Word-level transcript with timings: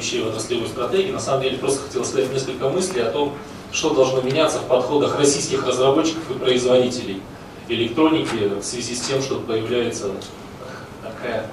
вещей 0.00 0.22
в 0.22 0.28
отраслевой 0.28 0.68
стратегии. 0.68 1.12
На 1.12 1.20
самом 1.20 1.42
деле 1.42 1.58
просто 1.58 1.82
хотел 1.82 2.04
сказать 2.04 2.32
несколько 2.32 2.68
мыслей 2.68 3.02
о 3.02 3.10
том, 3.10 3.34
что 3.72 3.94
должно 3.94 4.20
меняться 4.22 4.58
в 4.58 4.66
подходах 4.66 5.16
российских 5.18 5.66
разработчиков 5.66 6.28
и 6.30 6.34
производителей 6.34 7.22
электроники 7.68 8.58
в 8.60 8.62
связи 8.62 8.94
с 8.94 9.00
тем, 9.02 9.22
что 9.22 9.36
появляется 9.36 10.10
такая 11.02 11.46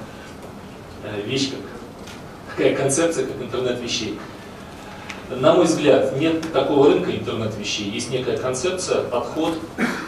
э, 1.03 1.21
вещь, 1.25 1.51
как 1.51 1.59
такая 2.55 2.75
концепция, 2.75 3.27
как 3.27 3.41
интернет 3.41 3.79
вещей. 3.79 4.17
На 5.29 5.53
мой 5.53 5.65
взгляд, 5.65 6.17
нет 6.17 6.53
такого 6.53 6.87
рынка 6.87 7.11
интернет-вещей. 7.11 7.89
Есть 7.89 8.09
некая 8.11 8.37
концепция, 8.37 9.01
подход, 9.03 9.55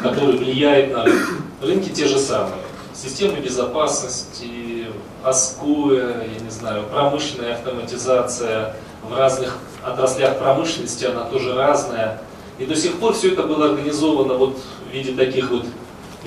который 0.02 0.38
влияет 0.38 0.94
на 0.94 1.03
рынок. 1.03 1.28
Рынки 1.62 1.90
те 1.90 2.08
же 2.08 2.17
самые. 2.17 2.62
Системы 2.94 3.40
безопасности, 3.42 4.79
АСКУЭ, 5.23 6.28
я 6.34 6.40
не 6.40 6.50
знаю, 6.50 6.84
промышленная 6.91 7.55
автоматизация 7.55 8.76
в 9.04 9.18
разных 9.18 9.58
отраслях 9.84 10.38
промышленности, 10.40 11.05
она 11.05 11.26
тоже 11.26 11.55
разная. 11.55 12.22
И 12.58 12.66
до 12.66 12.76
сих 12.76 13.00
пор 13.00 13.14
все 13.14 13.34
это 13.34 13.44
было 13.44 13.66
организовано 13.66 14.34
вот 14.36 14.58
в 14.58 14.94
виде 14.94 15.14
таких 15.14 15.50
вот 15.50 15.66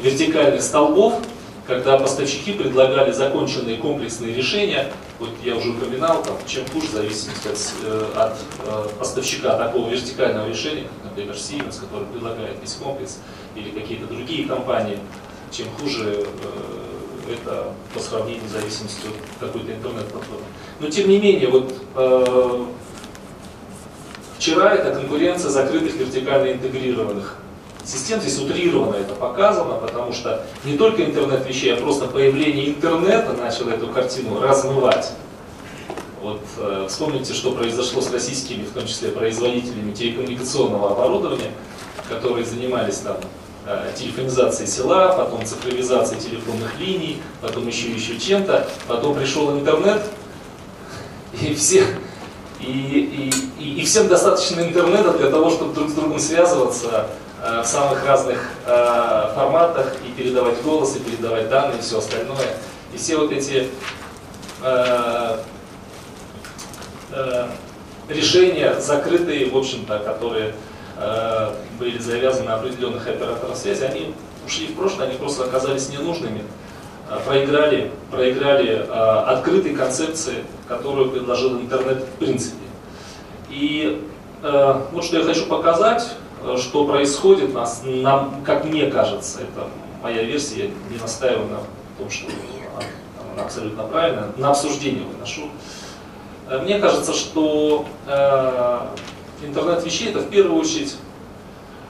вертикальных 0.02 0.62
столбов, 0.62 1.14
когда 1.66 1.98
поставщики 1.98 2.52
предлагали 2.52 3.12
законченные 3.12 3.76
комплексные 3.76 4.34
решения, 4.34 4.90
вот 5.20 5.30
я 5.44 5.54
уже 5.54 5.70
упоминал, 5.70 6.22
там, 6.22 6.36
чем 6.46 6.64
хуже 6.72 6.88
зависимость 6.88 7.46
от, 7.46 7.58
э, 7.84 8.06
от 8.16 8.36
э, 8.66 8.88
поставщика 8.98 9.56
такого 9.56 9.88
вертикального 9.88 10.48
решения, 10.48 10.82
как, 10.82 11.10
например, 11.10 11.34
Siemens, 11.34 11.80
который 11.80 12.06
предлагает 12.06 12.56
весь 12.60 12.74
комплекс, 12.74 13.18
или 13.54 13.70
какие-то 13.70 14.06
другие 14.06 14.48
компании, 14.48 14.98
чем 15.52 15.68
хуже 15.78 16.26
э, 16.26 16.26
это 17.30 17.72
по 17.94 18.00
сравнению 18.00 18.48
с 18.48 18.52
зависимостью 18.52 19.10
от 19.10 19.48
какой-то 19.48 19.72
интернет-платформы. 19.72 20.44
Но 20.80 20.88
тем 20.88 21.08
не 21.08 21.18
менее, 21.18 21.48
вот 21.48 21.74
э, 21.94 22.64
вчера 24.38 24.74
это 24.74 24.94
конкуренция 24.98 25.50
закрытых 25.50 25.94
вертикально 25.94 26.52
интегрированных 26.52 27.38
систем. 27.84 28.20
Здесь 28.20 28.38
утрированно 28.38 28.96
это 28.96 29.14
показано, 29.14 29.74
потому 29.74 30.12
что 30.12 30.44
не 30.64 30.76
только 30.76 31.04
интернет 31.04 31.46
вещей, 31.46 31.74
а 31.74 31.76
просто 31.76 32.06
появление 32.06 32.70
интернета 32.70 33.32
начало 33.32 33.70
эту 33.70 33.88
картину 33.88 34.40
размывать. 34.40 35.12
Вот 36.22 36.40
э, 36.58 36.86
вспомните, 36.88 37.34
что 37.34 37.52
произошло 37.52 38.00
с 38.00 38.12
российскими, 38.12 38.64
в 38.64 38.72
том 38.72 38.86
числе 38.86 39.10
производителями 39.10 39.92
телекоммуникационного 39.92 40.92
оборудования, 40.92 41.50
которые 42.08 42.44
занимались 42.44 42.98
там 42.98 43.16
э, 43.66 43.92
телефонизацией 43.96 44.68
села, 44.68 45.14
потом 45.16 45.44
цифровизацией 45.44 46.20
телефонных 46.20 46.78
линий, 46.78 47.22
потом 47.40 47.66
еще 47.66 47.90
еще 47.90 48.18
чем-то, 48.18 48.68
потом 48.88 49.14
пришел 49.14 49.52
интернет, 49.52 50.02
и 51.40 51.54
все 51.54 51.86
и, 52.60 53.32
и, 53.58 53.80
и 53.80 53.84
всем 53.84 54.08
достаточно 54.08 54.60
интернета 54.60 55.12
для 55.12 55.30
того, 55.30 55.50
чтобы 55.50 55.74
друг 55.74 55.90
с 55.90 55.94
другом 55.94 56.18
связываться, 56.18 57.08
Э, 57.44 57.60
в 57.60 57.66
самых 57.66 58.06
разных 58.06 58.38
э, 58.66 59.32
форматах 59.34 59.96
и 60.06 60.12
передавать 60.12 60.62
голос, 60.62 60.94
и 60.94 61.00
передавать 61.00 61.48
данные, 61.48 61.78
и 61.78 61.82
все 61.82 61.98
остальное. 61.98 62.56
И 62.94 62.96
все 62.96 63.16
вот 63.16 63.32
эти 63.32 63.66
э, 64.62 65.36
решения 68.08 68.78
закрытые, 68.78 69.50
в 69.50 69.56
общем-то, 69.56 69.98
которые 69.98 70.54
были 71.78 71.98
завязаны 71.98 72.46
на 72.48 72.56
определенных 72.56 73.06
операторах 73.06 73.56
связи, 73.56 73.84
они 73.84 74.14
ушли 74.46 74.66
в 74.66 74.76
прошлое, 74.76 75.08
они 75.08 75.16
просто 75.16 75.44
оказались 75.44 75.88
ненужными, 75.88 76.42
проиграли, 77.26 77.90
проиграли 78.10 78.86
открытой 78.90 79.74
концепции, 79.74 80.44
которую 80.68 81.10
предложил 81.10 81.58
интернет 81.60 81.98
в 81.98 82.18
принципе. 82.18 82.56
И 83.50 84.06
вот 84.42 85.04
что 85.04 85.18
я 85.18 85.24
хочу 85.24 85.46
показать, 85.46 86.08
что 86.58 86.86
происходит, 86.86 87.54
нас, 87.54 87.82
нам, 87.84 88.42
как 88.44 88.64
мне 88.64 88.86
кажется, 88.86 89.40
это 89.40 89.68
моя 90.02 90.22
версия, 90.22 90.64
я 90.64 90.70
не 90.90 91.00
настаиваю 91.00 91.46
на 91.48 91.58
том, 91.98 92.10
что 92.10 92.26
она 93.34 93.44
абсолютно 93.44 93.84
правильно, 93.84 94.32
на 94.36 94.50
обсуждение 94.50 95.04
выношу. 95.04 95.42
Э, 96.48 96.58
мне 96.58 96.78
кажется, 96.78 97.12
что 97.12 97.86
э, 98.06 98.78
интернет 99.42 99.84
вещей 99.84 100.10
это 100.10 100.20
в 100.20 100.30
первую 100.30 100.60
очередь 100.60 100.96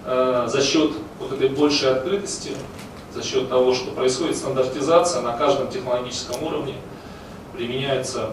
э, 0.04 0.48
за 0.48 0.62
счет 0.62 0.92
вот 1.18 1.32
этой 1.32 1.48
большей 1.48 1.92
открытости, 1.92 2.52
за 3.14 3.22
счет 3.22 3.48
того, 3.48 3.74
что 3.74 3.90
происходит 3.92 4.36
стандартизация 4.36 5.22
на 5.22 5.36
каждом 5.36 5.68
технологическом 5.68 6.42
уровне, 6.42 6.74
применяются 7.54 8.30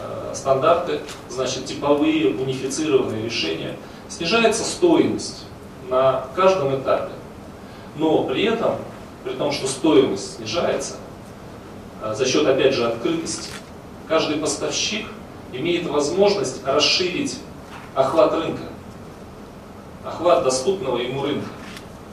э, 0.00 0.34
стандарты, 0.34 1.00
значит, 1.28 1.66
типовые 1.66 2.34
унифицированные 2.34 3.24
решения– 3.24 3.76
снижается 4.08 4.64
стоимость 4.64 5.44
на 5.88 6.26
каждом 6.34 6.78
этапе. 6.78 7.12
Но 7.96 8.24
при 8.24 8.44
этом, 8.44 8.76
при 9.24 9.32
том, 9.32 9.52
что 9.52 9.66
стоимость 9.66 10.36
снижается, 10.36 10.96
а, 12.02 12.14
за 12.14 12.26
счет, 12.26 12.46
опять 12.46 12.74
же, 12.74 12.86
открытости, 12.86 13.48
каждый 14.08 14.36
поставщик 14.36 15.06
имеет 15.52 15.86
возможность 15.86 16.64
расширить 16.66 17.38
охват 17.94 18.32
рынка, 18.34 18.62
охват 20.04 20.44
доступного 20.44 20.98
ему 20.98 21.22
рынка. 21.22 21.48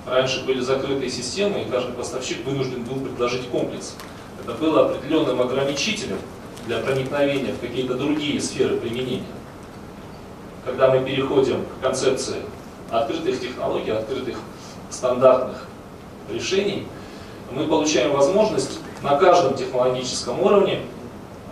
Раньше 0.05 0.45
были 0.45 0.59
закрытые 0.59 1.09
системы, 1.09 1.61
и 1.61 1.66
каждый 1.66 1.94
поставщик 1.94 2.45
вынужден 2.45 2.83
был 2.83 2.95
предложить 2.95 3.47
комплекс. 3.49 3.95
Это 4.44 4.53
было 4.53 4.89
определенным 4.89 5.41
ограничителем 5.41 6.17
для 6.66 6.79
проникновения 6.79 7.53
в 7.53 7.59
какие-то 7.59 7.95
другие 7.95 8.41
сферы 8.41 8.77
применения 8.77 9.23
когда 10.65 10.89
мы 10.89 11.03
переходим 11.05 11.65
к 11.65 11.83
концепции 11.83 12.38
открытых 12.89 13.39
технологий, 13.39 13.91
открытых 13.91 14.38
стандартных 14.89 15.65
решений, 16.31 16.88
мы 17.51 17.67
получаем 17.67 18.13
возможность 18.13 18.79
на 19.01 19.17
каждом 19.17 19.55
технологическом 19.55 20.41
уровне 20.41 20.81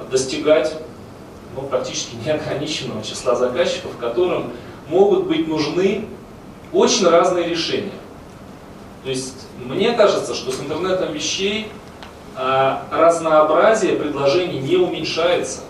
достигать 0.10 0.76
ну, 1.56 1.64
практически 1.64 2.16
неограниченного 2.26 3.04
числа 3.04 3.36
заказчиков, 3.36 3.92
которым 4.00 4.52
могут 4.88 5.26
быть 5.26 5.48
нужны 5.48 6.06
очень 6.72 7.08
разные 7.08 7.48
решения. 7.50 7.92
То 9.04 9.10
есть 9.10 9.48
мне 9.66 9.94
кажется, 9.94 10.34
что 10.36 10.52
с 10.52 10.60
интернетом 10.60 11.12
вещей 11.12 11.68
а, 12.36 12.84
разнообразие 12.92 13.96
предложений 13.96 14.60
не 14.60 14.78
уменьшается, 14.78 15.62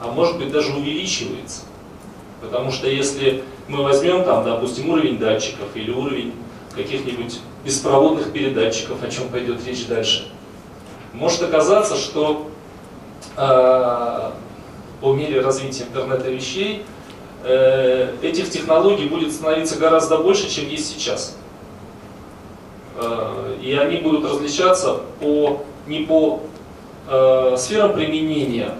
а 0.00 0.08
может 0.08 0.38
быть 0.38 0.52
даже 0.52 0.72
увеличивается. 0.72 1.62
Потому 2.40 2.70
что 2.70 2.88
если 2.88 3.44
мы 3.66 3.82
возьмем 3.82 4.24
там, 4.24 4.44
допустим, 4.44 4.90
уровень 4.90 5.18
датчиков 5.18 5.68
или 5.74 5.90
уровень 5.90 6.34
каких-нибудь 6.74 7.40
беспроводных 7.64 8.32
передатчиков, 8.32 9.02
о 9.02 9.08
чем 9.08 9.28
пойдет 9.28 9.66
речь 9.66 9.86
дальше, 9.86 10.30
может 11.12 11.42
оказаться, 11.42 11.96
что 11.96 12.50
э, 13.36 14.30
по 15.00 15.12
мере 15.12 15.40
развития 15.40 15.84
интернета 15.84 16.30
вещей 16.30 16.84
э, 17.44 18.14
этих 18.22 18.50
технологий 18.50 19.06
будет 19.06 19.32
становиться 19.32 19.76
гораздо 19.76 20.18
больше, 20.18 20.48
чем 20.48 20.68
есть 20.68 20.88
сейчас. 20.88 21.36
Э, 22.96 23.56
и 23.62 23.74
они 23.74 23.98
будут 23.98 24.24
различаться 24.24 25.00
по, 25.20 25.64
не 25.86 26.00
по 26.00 26.40
э, 27.08 27.54
сферам 27.58 27.92
применения, 27.92 28.74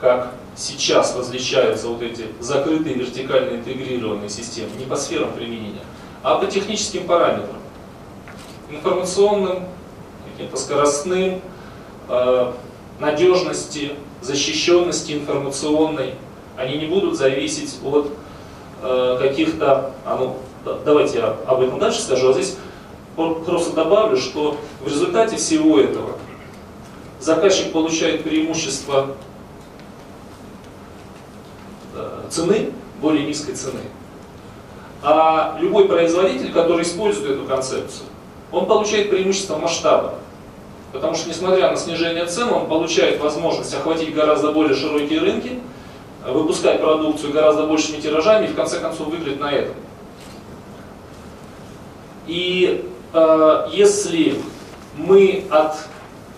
как 0.00 0.34
сейчас 0.54 1.16
различаются 1.16 1.88
вот 1.88 2.02
эти 2.02 2.26
закрытые 2.40 2.96
вертикально 2.96 3.56
интегрированные 3.56 4.28
системы 4.28 4.70
не 4.78 4.84
по 4.84 4.96
сферам 4.96 5.32
применения, 5.32 5.82
а 6.22 6.36
по 6.36 6.46
техническим 6.46 7.06
параметрам. 7.06 7.56
Информационным, 8.70 9.64
каким-то 10.32 10.56
скоростным, 10.58 11.40
надежности, 13.00 13.92
защищенности 14.20 15.12
информационной. 15.12 16.14
Они 16.56 16.76
не 16.76 16.86
будут 16.86 17.16
зависеть 17.16 17.76
от 17.84 18.12
э, 18.82 19.18
каких-то... 19.20 19.92
А 20.04 20.16
ну, 20.16 20.36
давайте 20.84 21.18
я 21.18 21.36
об 21.46 21.60
этом 21.60 21.78
дальше 21.78 22.00
скажу, 22.02 22.30
а 22.30 22.32
здесь 22.32 22.56
просто 23.14 23.74
добавлю, 23.74 24.16
что 24.16 24.56
в 24.82 24.88
результате 24.88 25.36
всего 25.36 25.78
этого 25.80 26.16
заказчик 27.20 27.72
получает 27.72 28.24
преимущество 28.24 29.16
цены, 32.30 32.72
более 33.00 33.24
низкой 33.26 33.54
цены. 33.54 33.80
А 35.02 35.56
любой 35.60 35.88
производитель, 35.88 36.52
который 36.52 36.82
использует 36.82 37.30
эту 37.30 37.44
концепцию, 37.44 38.06
он 38.50 38.66
получает 38.66 39.10
преимущество 39.10 39.56
масштаба. 39.56 40.14
Потому 40.92 41.14
что, 41.14 41.28
несмотря 41.28 41.70
на 41.70 41.76
снижение 41.76 42.26
цен, 42.26 42.52
он 42.52 42.66
получает 42.66 43.20
возможность 43.20 43.74
охватить 43.74 44.14
гораздо 44.14 44.52
более 44.52 44.74
широкие 44.74 45.20
рынки, 45.20 45.60
выпускать 46.26 46.80
продукцию 46.80 47.32
гораздо 47.32 47.66
большими 47.66 48.00
тиражами 48.00 48.46
и 48.46 48.48
в 48.48 48.54
конце 48.54 48.80
концов 48.80 49.08
выиграть 49.08 49.38
на 49.38 49.52
этом. 49.52 49.74
И 52.26 52.84
э, 53.12 53.68
если 53.72 54.40
мы 54.96 55.44
от 55.50 55.76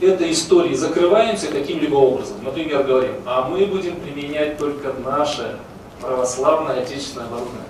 этой 0.00 0.32
истории 0.32 0.74
закрываемся 0.74 1.48
каким-либо 1.48 1.94
образом. 1.96 2.36
Например, 2.42 2.82
говорим, 2.82 3.12
а 3.26 3.48
мы 3.48 3.66
будем 3.66 3.96
применять 3.96 4.58
только 4.58 4.92
наше 5.04 5.58
православное 6.00 6.82
отечественное 6.82 7.26
оборудование. 7.26 7.64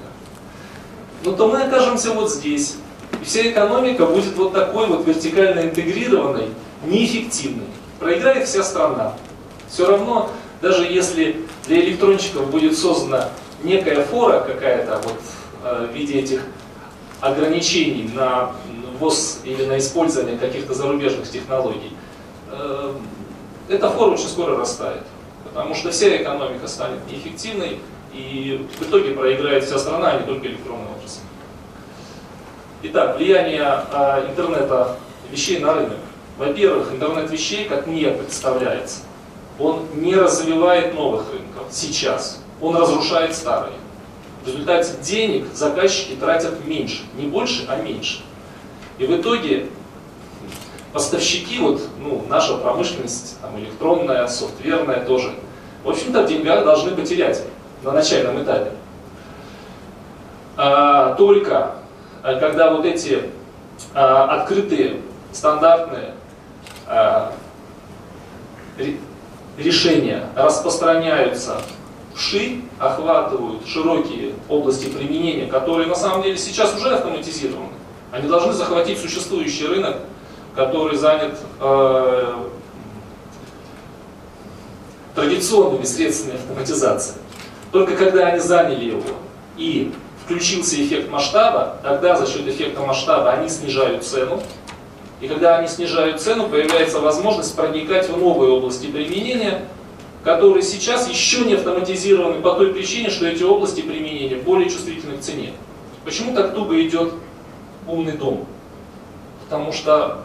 Ну 1.24 1.32
то 1.32 1.48
мы 1.48 1.62
окажемся 1.62 2.12
вот 2.12 2.30
здесь. 2.30 2.76
И 3.20 3.24
вся 3.24 3.50
экономика 3.50 4.06
будет 4.06 4.34
вот 4.36 4.52
такой 4.52 4.86
вот 4.86 5.06
вертикально 5.06 5.60
интегрированной, 5.60 6.48
неэффективной. 6.84 7.66
Проиграет 7.98 8.48
вся 8.48 8.62
страна. 8.62 9.14
Все 9.68 9.86
равно, 9.86 10.30
даже 10.62 10.84
если 10.84 11.44
для 11.66 11.80
электронщиков 11.80 12.50
будет 12.50 12.76
создана 12.76 13.28
некая 13.62 14.02
фора 14.04 14.40
какая-то 14.40 15.00
вот, 15.04 15.20
э, 15.64 15.88
в 15.90 15.94
виде 15.94 16.20
этих 16.20 16.42
ограничений 17.20 18.10
на 18.14 18.52
ввоз 18.98 19.40
или 19.44 19.66
на 19.66 19.78
использование 19.78 20.38
каких-то 20.38 20.72
зарубежных 20.72 21.30
технологий, 21.30 21.92
э, 22.50 22.94
эта 23.68 23.90
фора 23.90 24.12
очень 24.12 24.28
скоро 24.28 24.56
растает. 24.56 25.02
Потому 25.44 25.74
что 25.74 25.90
вся 25.90 26.16
экономика 26.16 26.66
станет 26.66 27.06
неэффективной, 27.10 27.80
и 28.12 28.66
в 28.78 28.82
итоге 28.82 29.12
проиграет 29.12 29.64
вся 29.64 29.78
страна, 29.78 30.12
а 30.12 30.20
не 30.20 30.26
только 30.26 30.48
электронная 30.48 30.88
отрасль. 30.96 31.20
Итак, 32.82 33.18
влияние 33.18 33.62
а, 33.62 34.24
интернета 34.26 34.96
вещей 35.30 35.58
на 35.58 35.74
рынок. 35.74 35.98
Во-первых, 36.38 36.90
интернет 36.94 37.30
вещей, 37.30 37.66
как 37.68 37.86
мне 37.86 38.08
представляется, 38.08 39.00
он 39.58 39.84
не 39.96 40.14
развивает 40.14 40.94
новых 40.94 41.30
рынков 41.30 41.64
сейчас, 41.70 42.40
он 42.58 42.74
разрушает 42.74 43.36
старые. 43.36 43.74
В 44.42 44.46
результате 44.46 44.94
денег 45.02 45.48
заказчики 45.52 46.14
тратят 46.14 46.64
меньше, 46.64 47.02
не 47.16 47.26
больше, 47.26 47.66
а 47.68 47.76
меньше. 47.76 48.22
И 48.96 49.04
в 49.04 49.20
итоге 49.20 49.66
поставщики, 50.94 51.58
вот, 51.58 51.82
ну, 51.98 52.24
наша 52.30 52.56
промышленность, 52.56 53.38
там, 53.42 53.58
электронная, 53.60 54.26
софтверная 54.26 55.04
тоже, 55.04 55.34
в 55.84 55.90
общем-то 55.90 56.22
в 56.22 56.26
деньгах 56.26 56.64
должны 56.64 56.92
потерять 56.92 57.44
на 57.82 57.92
начальном 57.92 58.42
этапе. 58.42 58.72
А, 60.56 61.14
только 61.16 61.74
когда 62.22 62.70
вот 62.70 62.84
эти 62.84 63.30
а, 63.94 64.42
открытые, 64.42 65.00
стандартные 65.32 66.14
а, 66.86 67.32
решения 69.56 70.26
распространяются 70.36 71.62
вширь, 72.14 72.62
охватывают 72.78 73.66
широкие 73.66 74.34
области 74.48 74.86
применения, 74.86 75.46
которые 75.46 75.86
на 75.86 75.94
самом 75.94 76.22
деле 76.22 76.36
сейчас 76.36 76.74
уже 76.76 76.90
автоматизированы. 76.94 77.70
Они 78.12 78.28
должны 78.28 78.52
захватить 78.52 78.98
существующий 78.98 79.66
рынок, 79.66 79.98
который 80.56 80.96
занят 80.96 81.38
э, 81.60 82.34
традиционными 85.14 85.84
средствами 85.84 86.34
автоматизации. 86.34 87.14
Только 87.70 87.96
когда 87.96 88.26
они 88.26 88.40
заняли 88.40 88.86
его 88.86 89.02
и 89.56 89.92
включился 90.30 90.76
эффект 90.80 91.10
масштаба, 91.10 91.78
тогда 91.82 92.16
за 92.16 92.24
счет 92.30 92.46
эффекта 92.46 92.82
масштаба 92.82 93.32
они 93.32 93.48
снижают 93.48 94.04
цену. 94.04 94.40
И 95.20 95.26
когда 95.26 95.56
они 95.56 95.66
снижают 95.66 96.20
цену, 96.20 96.48
появляется 96.48 97.00
возможность 97.00 97.56
проникать 97.56 98.08
в 98.08 98.16
новые 98.16 98.52
области 98.52 98.86
применения, 98.86 99.66
которые 100.22 100.62
сейчас 100.62 101.08
еще 101.08 101.40
не 101.40 101.54
автоматизированы 101.54 102.40
по 102.40 102.54
той 102.54 102.72
причине, 102.72 103.10
что 103.10 103.26
эти 103.26 103.42
области 103.42 103.80
применения 103.80 104.36
более 104.36 104.70
чувствительны 104.70 105.16
к 105.16 105.20
цене. 105.20 105.52
Почему 106.04 106.32
так 106.32 106.54
туго 106.54 106.80
идет 106.80 107.12
умный 107.88 108.12
дом? 108.12 108.46
Потому 109.44 109.72
что 109.72 110.22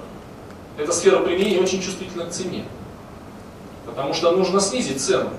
эта 0.77 0.91
сфера 0.91 1.17
применения 1.21 1.59
очень 1.59 1.81
чувствительна 1.81 2.25
к 2.25 2.29
цене. 2.29 2.65
Потому 3.87 4.13
что 4.13 4.31
нужно 4.31 4.59
снизить 4.59 5.01
цену. 5.01 5.31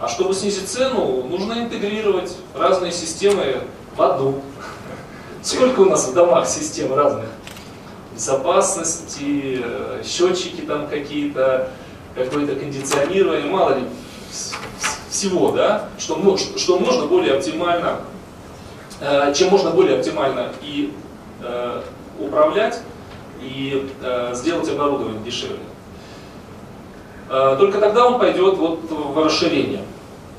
А 0.00 0.06
чтобы 0.06 0.32
снизить 0.32 0.68
цену, 0.68 1.24
нужно 1.24 1.54
интегрировать 1.54 2.36
разные 2.54 2.92
системы 2.92 3.62
в 3.96 4.02
одну. 4.02 4.40
Сколько 5.42 5.80
у 5.80 5.86
нас 5.86 6.06
в 6.06 6.14
домах 6.14 6.46
систем 6.48 6.94
разных? 6.94 7.26
Безопасности, 8.14 9.60
э, 9.62 10.02
счетчики 10.04 10.60
там 10.60 10.86
какие-то, 10.86 11.70
какое-то 12.14 12.54
кондиционирование, 12.54 13.50
мало 13.50 13.74
ли 13.74 13.84
всего, 15.10 15.50
да, 15.50 15.88
что, 15.98 16.36
что 16.36 16.78
можно 16.78 17.06
более 17.06 17.34
оптимально, 17.34 17.96
э, 19.00 19.34
чем 19.34 19.50
можно 19.50 19.70
более 19.70 19.98
оптимально 19.98 20.52
и 20.62 20.94
э, 21.42 21.82
управлять, 22.20 22.80
и 23.40 23.88
сделать 24.32 24.68
оборудование 24.68 25.22
дешевле. 25.22 25.60
Э, 27.30 27.56
только 27.58 27.78
тогда 27.78 28.06
он 28.06 28.18
пойдет 28.18 28.56
вот 28.56 28.80
в 28.90 29.24
расширение. 29.24 29.84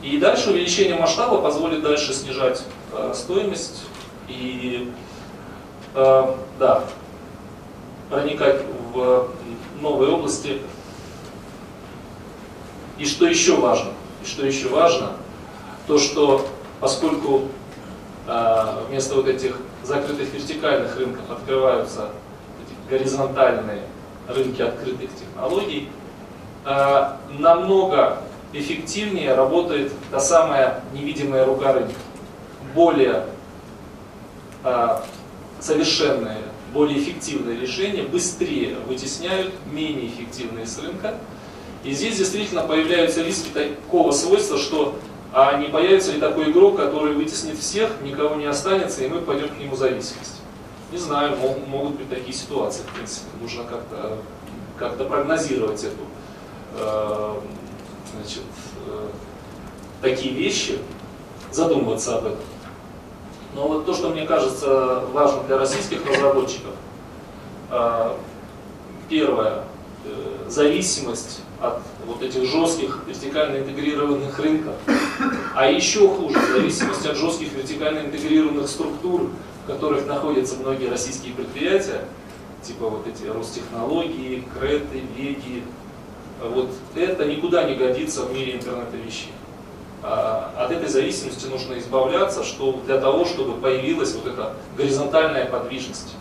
И 0.01 0.17
дальше 0.17 0.49
увеличение 0.49 0.95
масштаба 0.95 1.41
позволит 1.41 1.83
дальше 1.83 2.13
снижать 2.13 2.63
э, 2.93 3.11
стоимость 3.13 3.83
и 4.27 4.91
э, 5.93 6.35
да, 6.57 6.83
проникать 8.09 8.61
в 8.93 9.27
новые 9.81 10.11
области. 10.11 10.61
И 12.97 13.05
что 13.05 13.27
еще 13.27 13.55
важно? 13.55 13.91
И 14.23 14.25
что 14.25 14.45
еще 14.45 14.69
важно, 14.69 15.13
то 15.87 15.97
что 15.97 16.45
поскольку 16.79 17.43
вместо 18.87 19.15
вот 19.15 19.27
этих 19.27 19.57
закрытых 19.83 20.31
вертикальных 20.33 20.95
рынков 20.97 21.23
открываются 21.31 22.09
горизонтальные 22.89 23.83
рынки 24.27 24.61
открытых 24.61 25.09
технологий, 25.15 25.89
намного 27.37 28.19
эффективнее 28.53 29.33
работает 29.33 29.91
та 30.11 30.19
самая 30.19 30.83
невидимая 30.93 31.45
рука 31.45 31.73
рынка. 31.73 31.93
Более 32.73 33.25
э, 34.63 34.99
совершенные, 35.59 36.37
более 36.73 36.99
эффективные 36.99 37.59
решения 37.59 38.03
быстрее 38.03 38.75
вытесняют 38.87 39.53
менее 39.71 40.07
эффективные 40.07 40.65
с 40.65 40.77
рынка. 40.79 41.15
И 41.83 41.91
здесь 41.91 42.17
действительно 42.17 42.63
появляются 42.63 43.23
риски 43.23 43.49
такого 43.49 44.11
свойства, 44.11 44.57
что 44.57 44.95
а 45.31 45.57
не 45.57 45.67
появится 45.67 46.11
ли 46.11 46.19
такой 46.19 46.51
игрок, 46.51 46.77
который 46.77 47.13
вытеснит 47.13 47.57
всех, 47.57 48.01
никого 48.01 48.35
не 48.35 48.47
останется, 48.47 49.03
и 49.03 49.07
мы 49.07 49.21
пойдем 49.21 49.49
к 49.49 49.59
нему 49.59 49.75
зависимость. 49.75 50.41
Не 50.91 50.97
знаю, 50.97 51.37
могут, 51.67 51.97
быть 51.97 52.09
такие 52.09 52.33
ситуации, 52.33 52.81
в 52.81 52.95
принципе, 52.95 53.27
нужно 53.39 53.63
как-то 53.63 54.17
как, 54.79 54.93
-то, 54.93 55.07
прогнозировать 55.07 55.83
эту 55.83 56.08
Э, 56.08 56.08
значит, 56.79 58.43
э, 58.87 59.07
такие 60.01 60.33
вещи, 60.33 60.79
задумываться 61.51 62.17
об 62.17 62.25
этом. 62.25 62.39
Но 63.55 63.67
вот 63.67 63.85
то, 63.85 63.93
что 63.93 64.09
мне 64.09 64.25
кажется 64.25 65.03
важным 65.11 65.47
для 65.47 65.57
российских 65.57 66.05
разработчиков, 66.05 66.73
э, 67.71 68.15
первое, 69.09 69.63
зависимость 70.47 71.41
от 71.61 71.81
вот 72.05 72.21
этих 72.21 72.45
жестких 72.45 73.03
вертикально 73.05 73.57
интегрированных 73.57 74.39
рынков, 74.39 74.73
а 75.55 75.69
еще 75.69 76.07
хуже, 76.07 76.39
зависимость 76.53 77.05
от 77.05 77.17
жестких 77.17 77.53
вертикально 77.53 77.99
интегрированных 77.99 78.67
структур, 78.67 79.29
в 79.63 79.67
которых 79.67 80.07
находятся 80.07 80.55
многие 80.55 80.89
российские 80.89 81.33
предприятия, 81.33 82.05
типа 82.63 82.89
вот 82.89 83.07
эти 83.07 83.25
Ростехнологии, 83.25 84.43
Креты, 84.59 85.03
Веги, 85.15 85.63
вот 86.41 86.69
это 86.95 87.25
никуда 87.25 87.63
не 87.63 87.75
годится 87.75 88.23
в 88.23 88.33
мире 88.33 88.55
интернета 88.55 88.95
вещей. 88.97 89.31
А, 90.01 90.51
от 90.57 90.71
этой 90.71 90.87
зависимости 90.87 91.45
нужно 91.47 91.77
избавляться 91.77 92.43
что 92.43 92.79
для 92.85 92.99
того, 92.99 93.25
чтобы 93.25 93.59
появилась 93.59 94.13
вот 94.13 94.27
эта 94.27 94.53
горизонтальная 94.77 95.45
подвижность. 95.45 96.15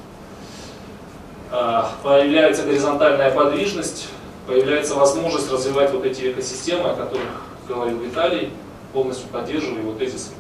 А, 1.53 1.93
появляется 2.03 2.65
горизонтальная 2.65 3.31
подвижность, 3.31 4.09
появляется 4.47 4.95
возможность 4.95 5.51
развивать 5.51 5.93
вот 5.93 6.05
эти 6.05 6.33
экосистемы, 6.33 6.91
о 6.91 6.95
которых 6.95 7.29
говорил 7.69 7.99
Виталий, 7.99 8.51
полностью 8.93 9.29
поддерживаю 9.29 9.83
его 9.83 9.93
тезисы. 9.93 10.31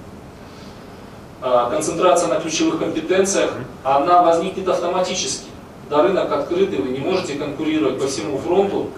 А, 1.41 1.71
концентрация 1.71 2.29
на 2.29 2.41
ключевых 2.41 2.81
компетенциях, 2.81 3.53
она 3.85 4.23
возникнет 4.23 4.67
автоматически. 4.69 5.47
Да, 5.89 6.03
рынок 6.03 6.31
открытый, 6.33 6.81
вы 6.81 6.89
не 6.89 6.99
можете 6.99 7.35
конкурировать 7.35 8.01
по 8.01 8.09
всему 8.09 8.37
фронту, 8.39 8.91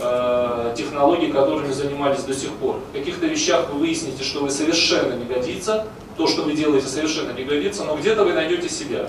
э, 0.00 0.74
технологий, 0.76 1.30
которыми 1.30 1.72
занимались 1.72 2.22
до 2.22 2.34
сих 2.34 2.50
пор. 2.52 2.80
В 2.90 2.96
каких-то 2.96 3.26
вещах 3.26 3.70
вы 3.70 3.80
выясните, 3.80 4.24
что 4.24 4.40
вы 4.40 4.50
совершенно 4.50 5.14
не 5.14 5.24
годится, 5.24 5.86
то, 6.16 6.26
что 6.26 6.42
вы 6.42 6.54
делаете, 6.54 6.86
совершенно 6.86 7.32
не 7.32 7.44
годится, 7.44 7.84
но 7.84 7.96
где-то 7.96 8.24
вы 8.24 8.32
найдете 8.32 8.68
себя. 8.68 9.08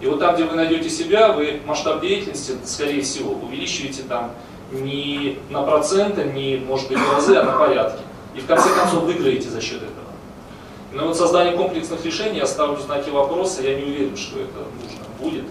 И 0.00 0.06
вот 0.06 0.20
там, 0.20 0.34
где 0.34 0.44
вы 0.44 0.54
найдете 0.54 0.88
себя, 0.90 1.32
вы 1.32 1.60
масштаб 1.66 2.00
деятельности, 2.00 2.52
скорее 2.64 3.02
всего, 3.02 3.32
увеличиваете 3.32 4.02
там 4.02 4.32
не 4.70 5.38
на 5.50 5.62
проценты, 5.62 6.24
не, 6.24 6.56
может 6.56 6.88
быть, 6.88 6.98
в 6.98 7.12
разы, 7.12 7.34
а 7.36 7.44
на 7.44 7.52
порядке. 7.52 8.02
И 8.34 8.40
в 8.40 8.46
конце 8.46 8.68
концов 8.74 9.04
выиграете 9.04 9.48
за 9.48 9.60
счет 9.60 9.78
этого. 9.78 9.94
Но 10.92 11.06
вот 11.06 11.16
создание 11.16 11.56
комплексных 11.56 12.04
решений, 12.04 12.38
я 12.38 12.46
ставлю 12.46 12.78
знаки 12.80 13.10
вопроса, 13.10 13.62
я 13.62 13.74
не 13.74 13.82
уверен, 13.82 14.16
что 14.16 14.38
это 14.38 14.58
нужно 14.82 15.04
будет 15.20 15.44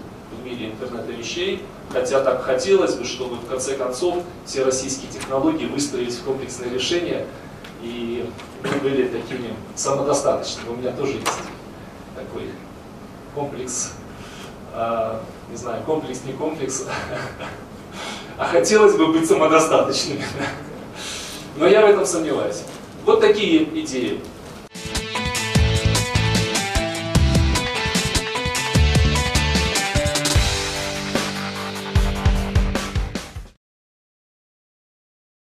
мире 0.48 0.66
интернета 0.66 1.12
вещей, 1.12 1.62
хотя 1.92 2.20
так 2.20 2.42
хотелось 2.42 2.94
бы, 2.94 3.04
чтобы 3.04 3.36
в 3.36 3.46
конце 3.46 3.76
концов 3.76 4.22
все 4.44 4.64
российские 4.64 5.10
технологии 5.10 5.66
выстроились 5.66 6.16
в 6.16 6.24
комплексное 6.24 6.70
решение 6.70 7.26
и 7.82 8.28
были 8.82 9.08
такими 9.08 9.54
самодостаточными. 9.74 10.70
У 10.70 10.76
меня 10.76 10.92
тоже 10.92 11.12
есть 11.12 11.26
такой 12.14 12.50
комплекс, 13.34 13.92
а, 14.72 15.22
не 15.50 15.56
знаю, 15.56 15.82
комплекс, 15.84 16.22
не 16.24 16.32
комплекс, 16.32 16.86
а 18.38 18.44
хотелось 18.46 18.96
бы 18.96 19.12
быть 19.12 19.26
самодостаточными. 19.26 20.24
Но 21.56 21.66
я 21.66 21.86
в 21.86 21.90
этом 21.90 22.06
сомневаюсь. 22.06 22.62
Вот 23.04 23.20
такие 23.20 23.64
идеи. 23.82 24.20